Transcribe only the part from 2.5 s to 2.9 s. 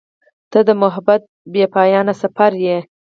یې.